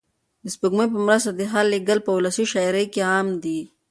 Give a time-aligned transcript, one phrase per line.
[0.43, 3.59] د سپوږمۍ په مرسته د حال لېږل په ولسي شاعرۍ کې عام دي.